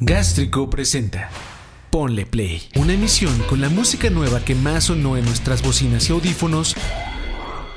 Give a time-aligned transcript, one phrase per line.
[0.00, 1.28] Gástrico presenta
[1.90, 6.12] Ponle Play, una emisión con la música nueva que más sonó en nuestras bocinas y
[6.12, 6.76] audífonos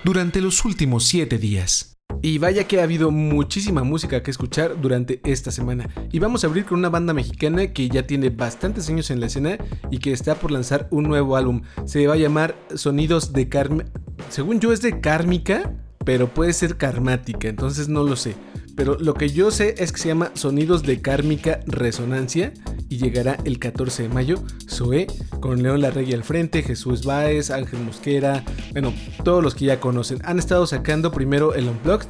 [0.03, 1.97] durante los últimos 7 días.
[2.21, 5.89] Y vaya que ha habido muchísima música que escuchar durante esta semana.
[6.11, 9.25] Y vamos a abrir con una banda mexicana que ya tiene bastantes años en la
[9.25, 9.57] escena
[9.89, 11.63] y que está por lanzar un nuevo álbum.
[11.85, 13.85] Se va a llamar Sonidos de Karma.
[14.29, 15.73] Según yo es de Kármica,
[16.05, 18.35] pero puede ser karmática, entonces no lo sé.
[18.81, 22.51] Pero lo que yo sé es que se llama Sonidos de Kármica Resonancia
[22.89, 24.41] y llegará el 14 de mayo.
[24.67, 25.05] Zoe,
[25.39, 28.91] con León Larregui al frente, Jesús Báez, Ángel Mosquera, bueno,
[29.23, 30.17] todos los que ya conocen.
[30.23, 32.07] Han estado sacando primero el Unplugged,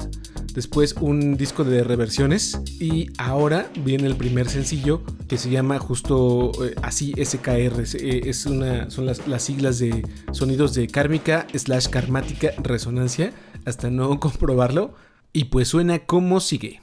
[0.54, 6.54] después un disco de reversiones y ahora viene el primer sencillo que se llama justo
[6.64, 7.84] eh, así SKR.
[7.96, 13.34] Eh, es una, son las, las siglas de Sonidos de Kármica slash Karmática Resonancia
[13.66, 14.94] hasta no comprobarlo.
[15.34, 16.82] Y pues suena como sigue.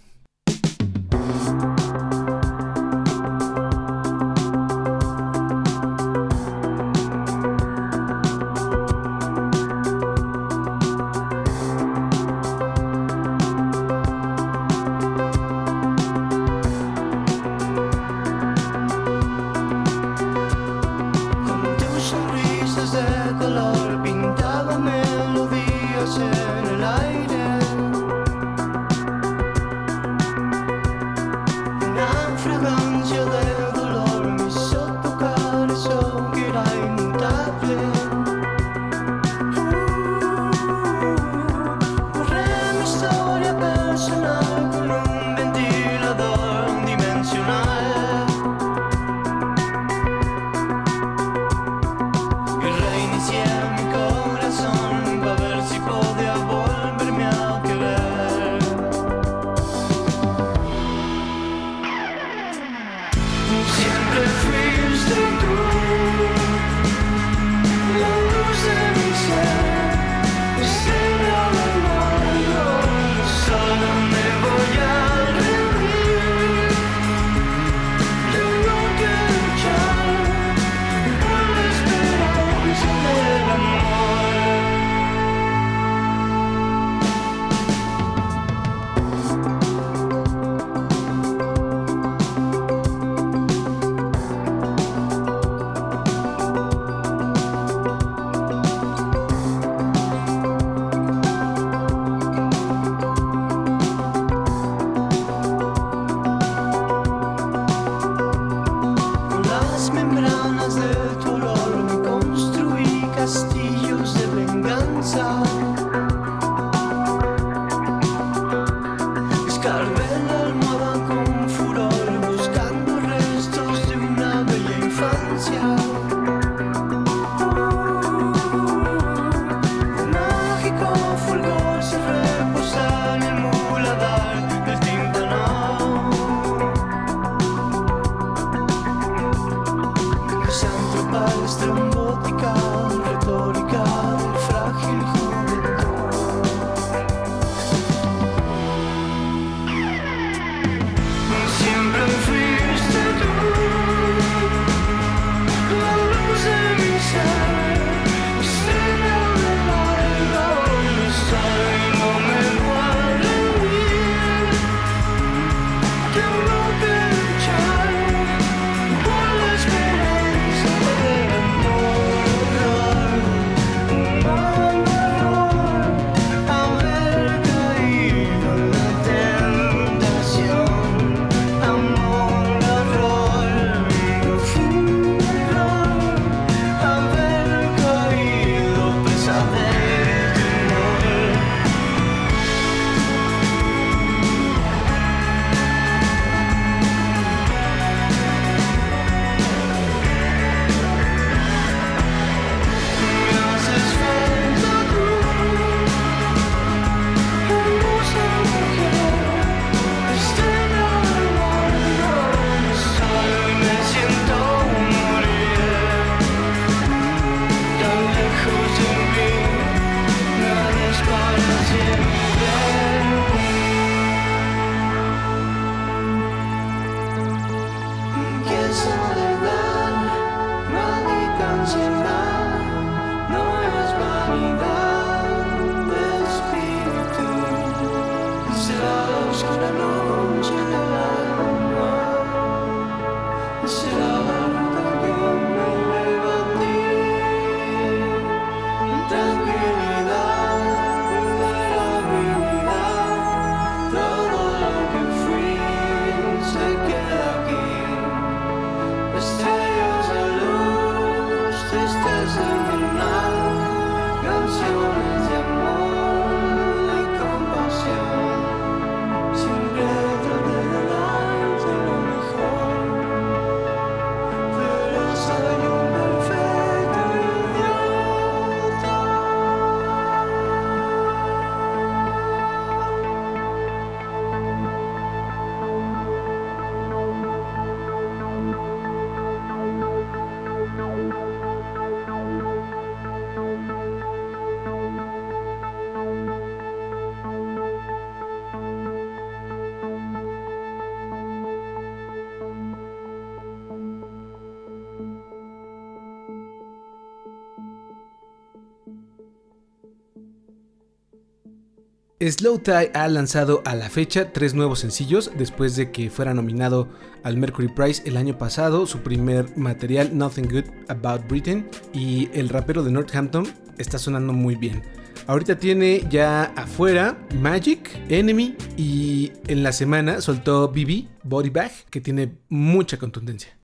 [312.20, 316.88] Slow Tie ha lanzado a la fecha tres nuevos sencillos después de que fuera nominado
[317.22, 322.48] al Mercury Prize el año pasado, su primer material Nothing Good About Britain y el
[322.48, 323.46] rapero de Northampton
[323.78, 324.82] está sonando muy bien.
[325.28, 332.00] Ahorita tiene ya afuera Magic, Enemy y en la semana soltó BB, Body Bag, que
[332.00, 333.57] tiene mucha contundencia.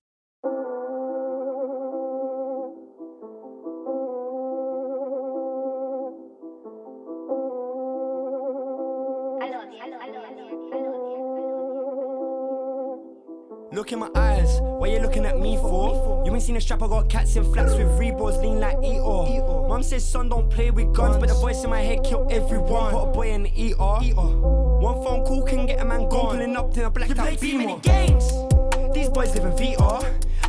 [16.55, 19.67] Seen a strap, I got cats in flats with reborns, lean like Eeyore.
[19.67, 22.91] Mom says, son, don't play with guns, but the voice in my head kill everyone.
[22.91, 24.15] Put a boy in the ER.
[24.15, 26.37] One phone call can get a man gone.
[26.37, 28.23] Pulling up to a black out too many games.
[28.93, 30.03] These boys live in VR.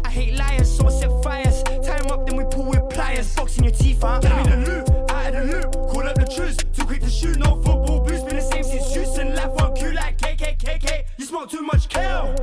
[0.04, 1.62] I hate liars, so I set fires.
[1.64, 3.34] Tie them up, then we pull with pliers.
[3.34, 4.22] Boxing your teeth out.
[4.22, 5.72] Get me the loop, out of the loop.
[5.72, 6.72] Call up the truth.
[6.72, 8.22] Too quick to shoot, no football boots.
[8.22, 9.34] Been the same since Houston.
[9.34, 11.04] Life won't queue like KKKK.
[11.18, 12.34] You smoke too much kale.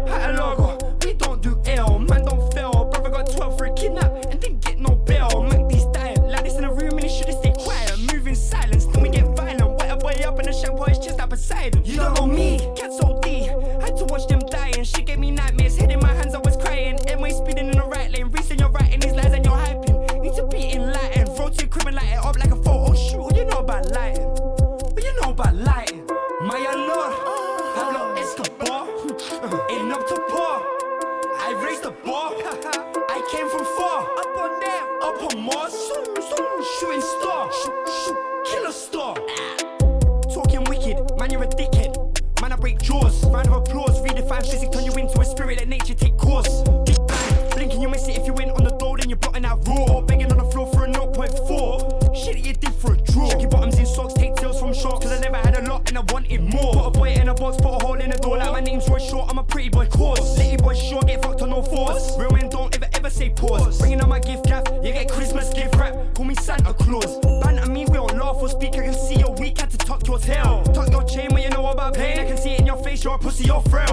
[44.43, 46.63] Sometimes physics turn you into a spirit, let nature take course.
[46.85, 49.45] Big bang, blinking, you miss it if you went on the door, then you're blotting
[49.45, 50.01] out raw.
[50.01, 52.15] Begging on the floor for a 0.4.
[52.15, 53.29] Shit that you did for a draw.
[53.29, 55.97] Chucky bottoms in socks, take tails from sharks, cause I never had a lot and
[55.97, 56.73] I wanted more.
[56.73, 58.89] Put a boy in a box, put a hole in the door, like my name's
[58.89, 62.17] Roy Short, I'm a pretty boy, Cause Litty boy, sure, get fucked on no force.
[62.17, 63.79] Real men don't ever, ever say pause.
[63.79, 67.17] Bringing out my gift cap, you get Christmas gift wrap, call me Santa Claus.
[67.41, 70.05] Banter me, we don't laugh or speak, I can see your weak, had to tuck
[70.05, 70.63] your tail.
[70.73, 73.03] Tuck your chain when you know about pain, I can see it in your face,
[73.05, 73.92] you're a pussy, you're frail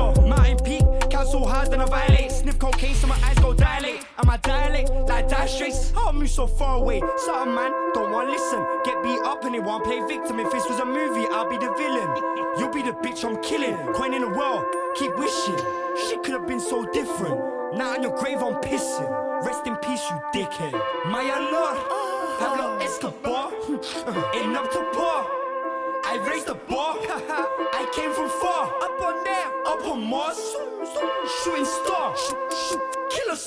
[1.61, 2.33] bars, then I violate.
[2.33, 4.05] Sniff cocaine, so my eyes go dilate.
[4.19, 5.75] And my dilate, like die straight.
[5.95, 7.02] How I move so far away.
[7.19, 8.64] Certain man don't want listen.
[8.85, 10.40] Get beat up and they want play victim.
[10.40, 12.11] If this was a movie, I'll be the villain.
[12.59, 13.76] You'll be the bitch I'm killing.
[13.93, 14.64] Coin in the world,
[14.97, 15.59] keep wishing.
[16.02, 17.38] Shit could have been so different.
[17.75, 19.09] Now in your grave, I'm pissing.
[19.45, 20.73] Rest in peace, you dickhead.
[21.07, 21.79] My lord,
[22.38, 23.52] Pablo Escobar.
[24.43, 25.39] Enough to pour.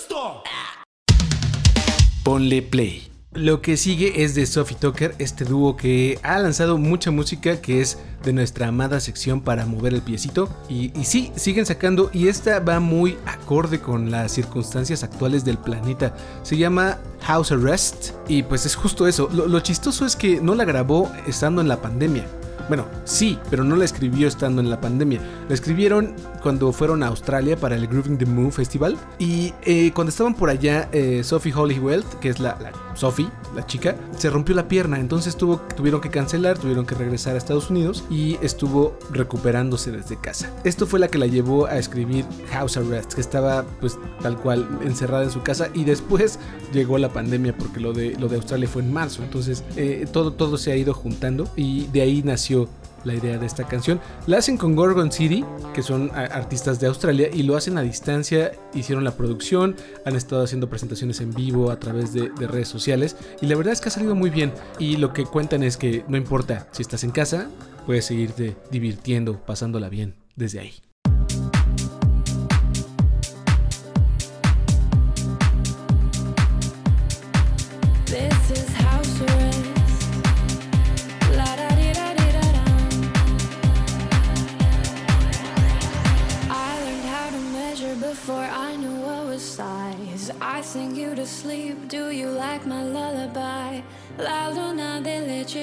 [0.10, 0.44] Logo.
[2.24, 3.10] Ponle play.
[3.34, 7.82] Lo que sigue es de Sophie Tucker, este dúo que ha lanzado mucha música que
[7.82, 10.48] es de nuestra amada sección para mover el piecito.
[10.70, 16.16] Y, sí, siguen sacando y esta va muy acorde con las circunstancias actuales del planeta.
[16.44, 19.28] Se llama House Arrest y pues es justo eso.
[19.32, 22.28] lo chistoso es que no la grabó estando en la pandemia.
[22.68, 25.20] Bueno, sí, pero no la escribió estando en la pandemia.
[25.48, 28.98] La escribieron cuando fueron a Australia para el Grooving the Moon Festival.
[29.20, 32.58] Y eh, cuando estaban por allá, eh, Sophie Hollywell, que es la,
[32.96, 35.00] Sophie, la chica, se rompió la pierna.
[35.00, 40.20] Entonces tuvo, tuvieron que cancelar, tuvieron que regresar a Estados Unidos y estuvo recuperándose desde
[40.20, 40.50] casa.
[40.64, 44.68] Esto fue la que la llevó a escribir House Arrest, que estaba pues tal cual
[44.84, 45.70] encerrada en su casa.
[45.74, 46.40] Y después
[46.72, 49.24] llegó la pandemia porque lo de, lo de Australia fue en marzo.
[49.24, 52.53] Entonces eh, todo, todo se ha ido juntando y de ahí nació
[53.04, 54.00] la idea de esta canción.
[54.28, 55.44] La hacen con Gorgon City,
[55.74, 58.52] que son artistas de Australia, y lo hacen a distancia.
[58.74, 63.18] Hicieron la producción, han estado haciendo presentaciones en vivo a través de, de, redes sociales,
[63.42, 64.54] y la verdad es que ha salido muy bien.
[64.80, 67.50] Y lo que cuentan es que no importa si estás en casa,
[67.86, 70.93] puedes seguirte divirtiendo, pasándola bien desde ahí.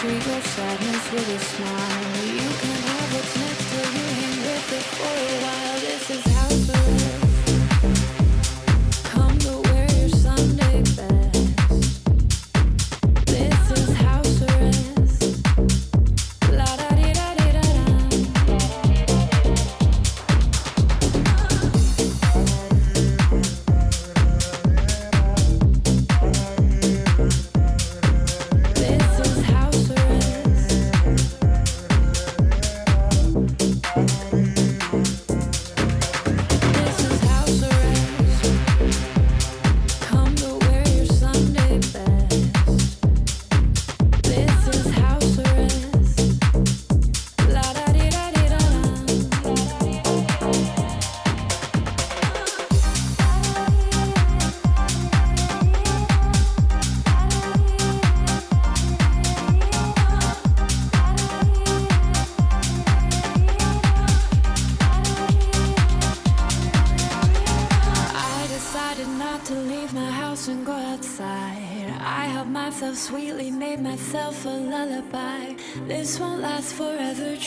[0.00, 2.24] Treat your sadness with a smile.
[2.24, 5.59] You can have what's next till you hang with it for a while.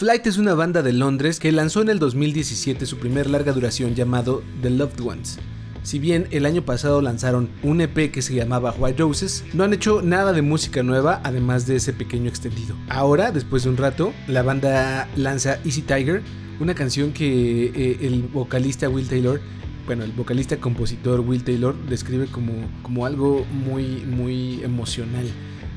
[0.00, 3.94] Flight es una banda de Londres que lanzó en el 2017 su primer larga duración
[3.94, 5.38] llamado The Loved Ones.
[5.82, 9.74] Si bien el año pasado lanzaron un EP que se llamaba White Roses, no han
[9.74, 12.76] hecho nada de música nueva además de ese pequeño extendido.
[12.88, 16.22] Ahora, después de un rato, la banda lanza Easy Tiger,
[16.60, 19.38] una canción que eh, el vocalista Will Taylor
[19.86, 22.52] bueno, el vocalista compositor Will Taylor describe como,
[22.82, 25.26] como algo muy, muy emocional.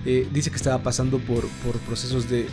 [0.06, 2.48] Eh, dice que estaba pasando por, por procesos de,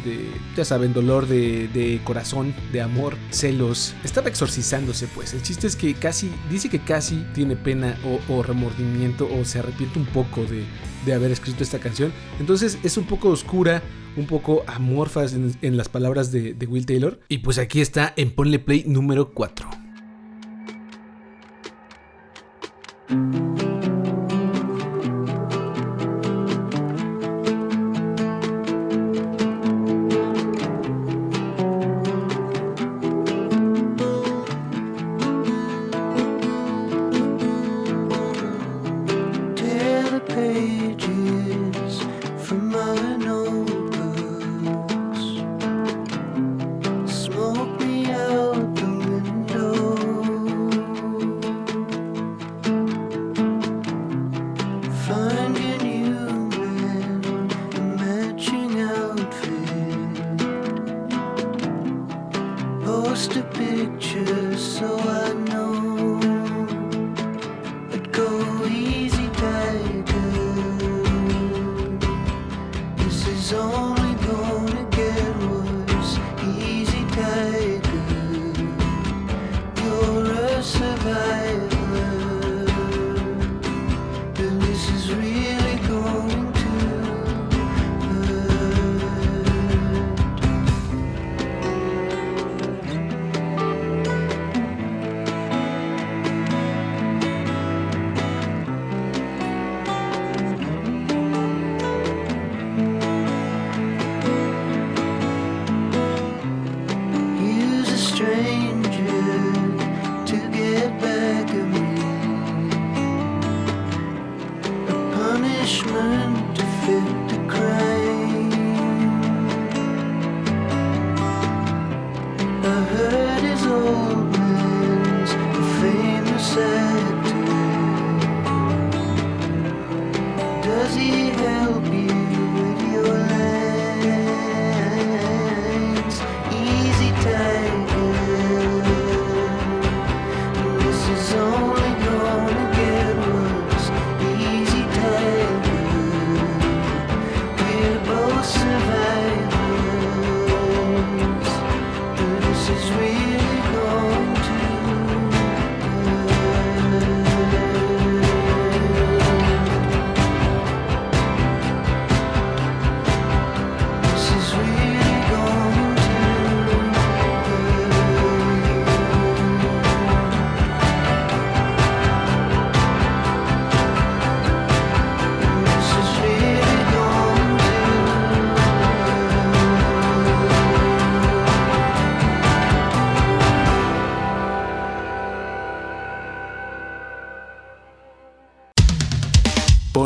[0.56, 3.94] ya saben, dolor de, de, corazón, de amor, celos.
[4.04, 5.34] Estaba exorcizándose, pues.
[5.34, 9.98] El chiste es que casi, dice que casi tiene pena o, remordimiento o se arrepiente
[9.98, 10.64] un poco de,
[11.04, 12.12] de, haber escrito esta canción.
[12.38, 13.82] Entonces es un poco oscura,
[14.16, 17.20] un poco amorfas en, en las palabras de, de Will Taylor.
[17.28, 19.70] Y pues aquí está en Ponle Play número 4.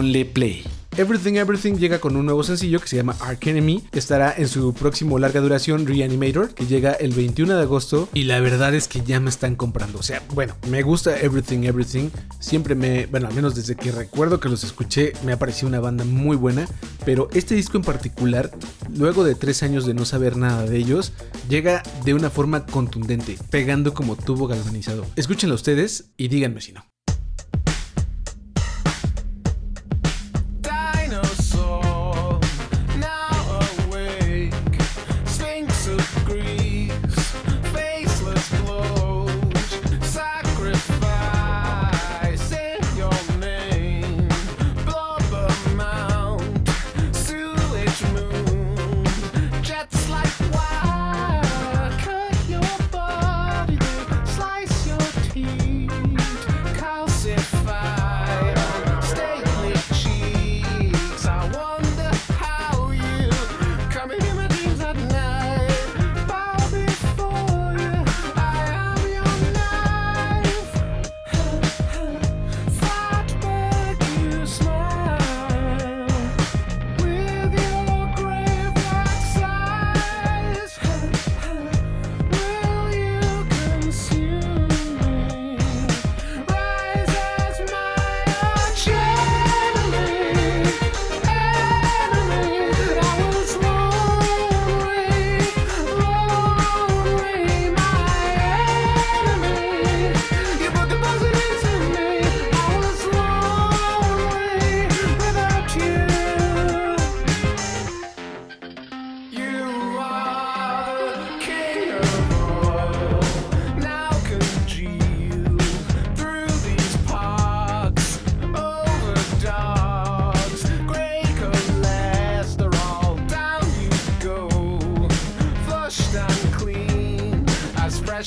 [0.04, 0.62] Ponle play.
[0.96, 3.82] Everything Everything llega con un nuevo sencillo que se llama Ark Enemy.
[3.92, 8.08] Estará en su próximo larga duración Reanimator, que llega el 21 de agosto.
[8.14, 9.98] Y la verdad es que ya me están comprando.
[9.98, 12.10] O sea, bueno, me gusta Everything Everything.
[12.38, 15.80] Siempre me, bueno, al menos desde que recuerdo que los escuché, me ha parecido una
[15.80, 16.68] banda muy buena.
[17.04, 18.52] Pero este disco en particular,
[18.96, 21.12] luego de tres años de no saber nada de ellos,
[21.48, 25.04] llega de una forma contundente, pegando como tubo galvanizado.
[25.16, 26.93] Escúchenlo ustedes y díganme si no.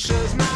[0.08, 0.47] pictures.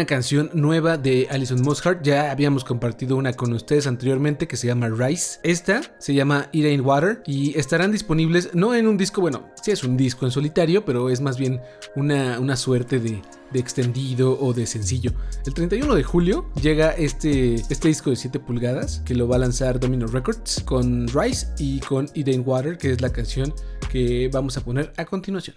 [0.00, 2.02] Una canción nueva de Alison Mosshart.
[2.02, 5.40] Ya habíamos compartido una con ustedes anteriormente que se llama Rise.
[5.42, 9.72] Esta se llama It Ain't Water y estarán disponibles no en un disco, bueno, sí
[9.72, 11.60] es un disco en solitario, pero es más bien
[11.96, 13.20] una, una suerte de,
[13.52, 15.12] extendido o de sencillo.
[15.44, 19.40] El 31 de julio llega este, este disco de 7 pulgadas que lo va a
[19.40, 23.52] lanzar Domino Records con Rise y con It Ain't Water, que es la canción
[23.92, 25.56] que vamos a poner a continuación.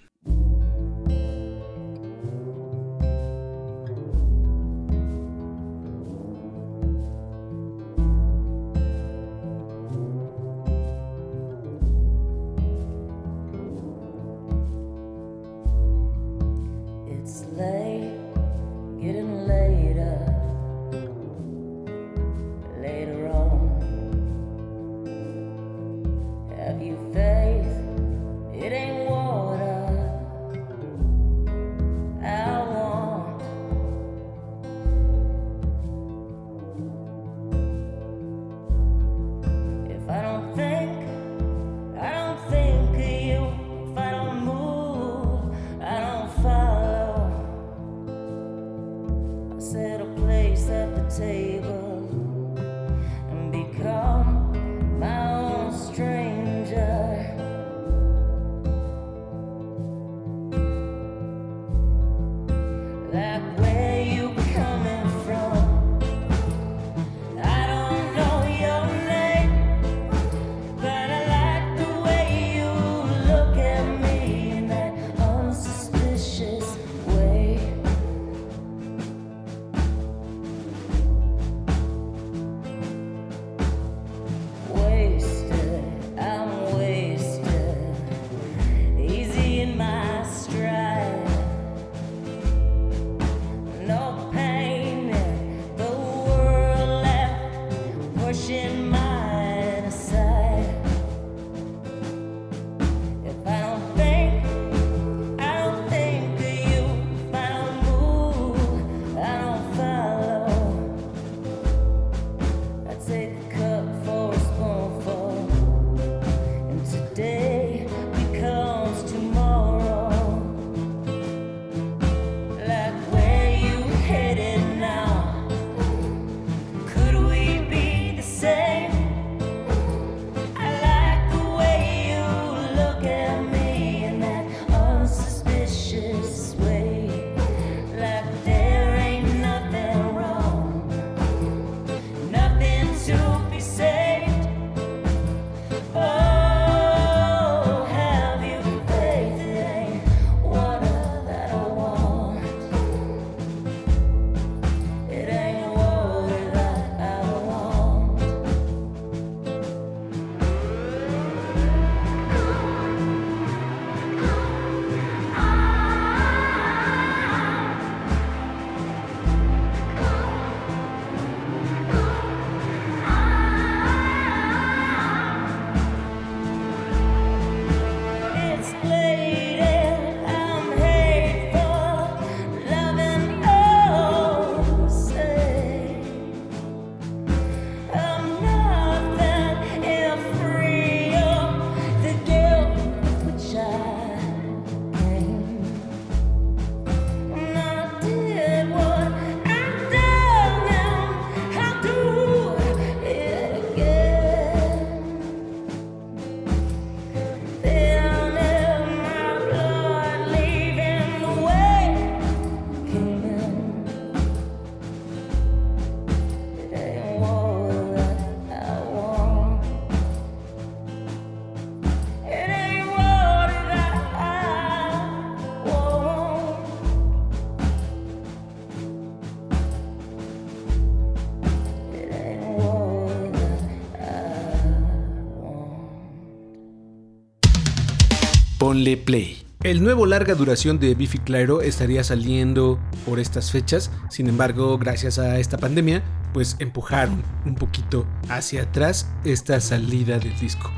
[238.84, 239.46] Ponle play.
[239.64, 245.20] El nuevo larga duración de Biffy Clyro estaría saliendo por estas fechas, sin embargo, gracias
[245.20, 250.70] a esta pandemia, pues empujaron un poquito hacia atrás esta salida del disco.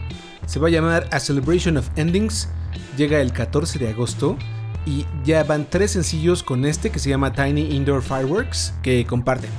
[0.46, 2.48] Se va a llamar A Celebration of Endings,
[2.96, 4.38] llega el 14 de agosto
[4.86, 9.50] y ya van tres sencillos con este que se llama Tiny Indoor Fireworks que comparten.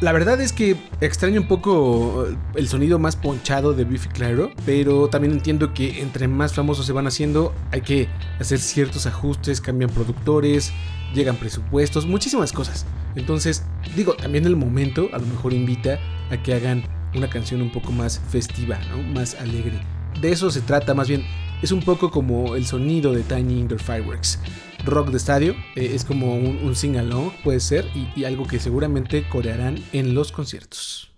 [0.00, 2.26] La verdad es que extraño un poco
[2.56, 6.92] el sonido más ponchado de Biffy Clyro, pero también entiendo que entre más famosos se
[6.92, 8.08] van haciendo hay que
[8.40, 10.72] hacer ciertos ajustes, cambian productores,
[11.14, 12.86] llegan presupuestos, muchísimas cosas.
[13.14, 13.64] Entonces,
[13.96, 15.98] digo, también el momento a lo mejor invita
[16.30, 16.82] a que hagan
[17.14, 19.02] una canción un poco más festiva, ¿no?
[19.14, 19.80] más alegre.
[20.20, 21.24] De eso se trata más bien.
[21.62, 24.40] Es un poco como el sonido de Tiny Indoor Fireworks
[24.84, 25.54] rock de estadio.
[25.76, 30.14] eh, es como un, un sing-along, puede ser, y, y algo que seguramente corearán en
[30.14, 31.12] los conciertos.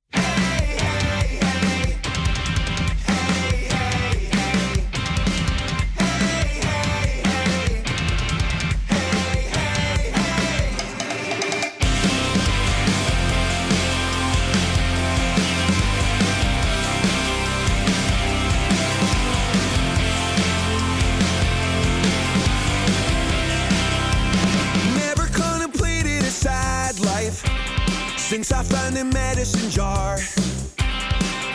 [28.37, 30.19] Since I found a medicine jar.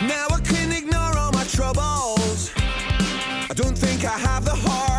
[0.02, 2.50] Now I can ignore all my troubles.
[2.56, 4.91] I don't think I have the heart.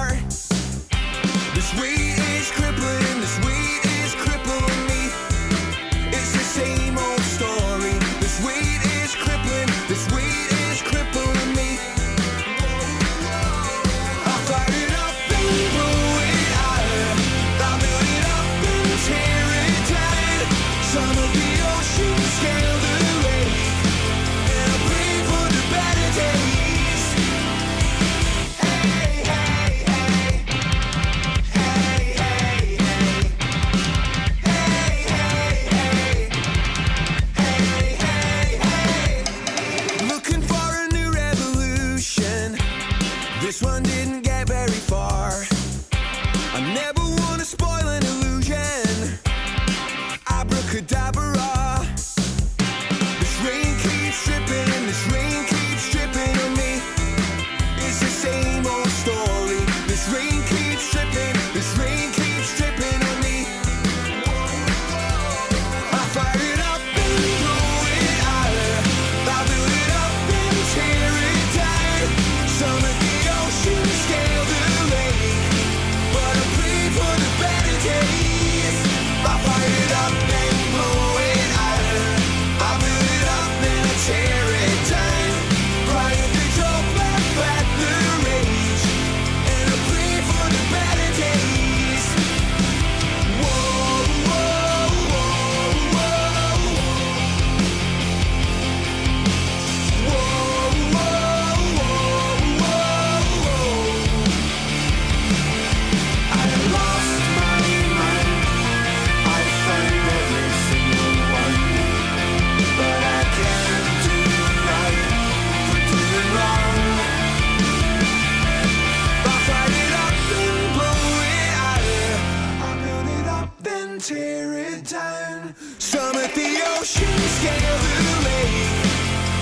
[125.03, 125.55] Tear.
[125.79, 128.83] Some at the ocean scale the lake,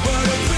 [0.06, 0.51] but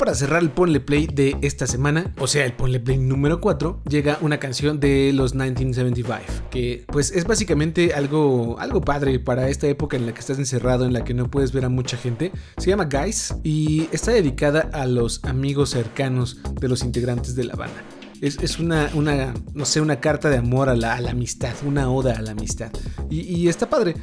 [0.00, 3.82] para cerrar el Ponle Play de esta semana, o sea, el Ponle Play número 4,
[3.86, 9.66] llega una canción de los 1975, que pues es básicamente algo, algo padre para esta
[9.66, 12.32] época en la que estás encerrado, en la que no puedes ver a mucha gente.
[12.56, 17.54] Se llama Guys y está dedicada a los amigos cercanos de los integrantes de la
[17.56, 17.99] banda.
[18.20, 22.16] Es, es una, una, no sé, una carta de amor a la, amistad, una oda
[22.18, 22.70] a la amistad.
[23.08, 23.94] Y, y está padre.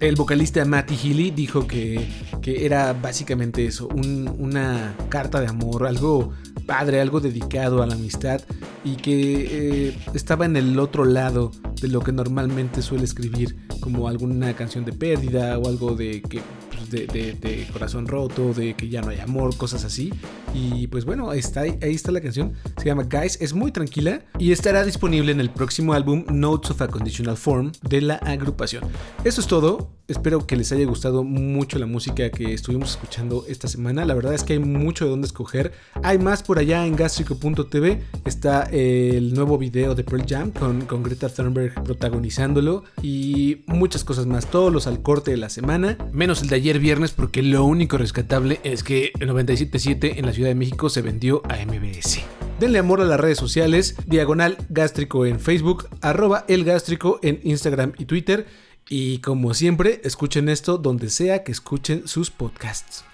[0.00, 2.08] El vocalista Matty Healy dijo que,
[2.40, 6.32] que era básicamente eso, un- una carta de amor, algo
[6.66, 8.40] padre, algo dedicado a la amistad
[8.84, 11.50] y que eh, estaba en el otro lado
[11.80, 16.42] de lo que normalmente suele escribir, como alguna canción de pérdida o algo de que
[16.70, 20.12] pues, de- de corazón roto, de que ya no hay amor, cosas así.
[20.54, 22.54] Y pues bueno, ahí está, la canción.
[22.76, 26.82] Se llama Guys, es muy tranquila y estará disponible en el próximo álbum Notes of
[26.82, 28.84] a Conditional Form de la agrupación.
[29.24, 29.90] Eso es todo.
[30.08, 34.06] Espero que les haya gustado mucho la música que estuvimos escuchando esta semana.
[34.06, 35.72] La verdad es que hay mucho de dónde escoger.
[36.02, 38.02] Hay más por allá en gastrico.tv.
[38.24, 44.46] Está el nuevo video de Pearl Jam con, Greta Thunberg protagonizándolo y muchas cosas más.
[44.46, 47.98] Todos los al corte de la semana, menos el de ayer viernes porque lo único
[47.98, 52.20] rescatable es que el 97.7 en la Ciudad de México se vendió a MBS.
[52.60, 57.92] Denle amor a las redes sociales, diagonal gástrico en Facebook, arroba el gástrico en Instagram
[57.98, 58.46] y Twitter.
[58.88, 63.04] Y como siempre, escuchen esto donde sea que escuchen sus podcasts.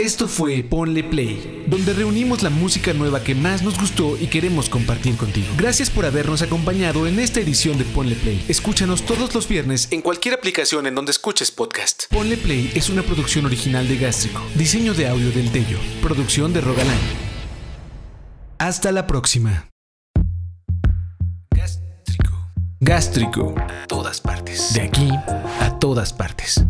[0.00, 4.70] Esto fue Ponle Play, donde reunimos la música nueva que más nos gustó y queremos
[4.70, 5.48] compartir contigo.
[5.58, 8.42] Gracias por habernos acompañado en esta edición de Ponle Play.
[8.48, 12.04] Escúchanos todos los viernes en cualquier aplicación en donde escuches podcast.
[12.08, 14.40] Ponle Play es una producción original de Gástrico.
[14.54, 15.78] Diseño de audio del Tello.
[16.00, 16.96] Producción de Rogalán.
[18.56, 19.68] Hasta la próxima.
[21.50, 22.50] Gástrico.
[22.80, 23.54] Gástrico.
[23.58, 24.72] A todas partes.
[24.72, 25.10] De aquí
[25.60, 26.64] a todas partes.